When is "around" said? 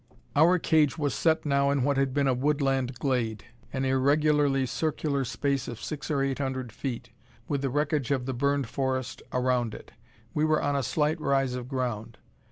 9.31-9.75